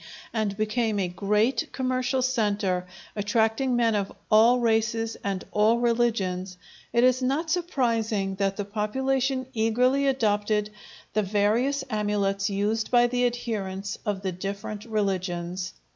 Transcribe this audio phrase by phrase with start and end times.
[0.33, 6.57] and became a great commercial centre, attracting men of all races and all religions,
[6.91, 10.71] it is not surprising that the population eagerly adopted
[11.13, 15.73] the various amulets used by the adherents of the different religions.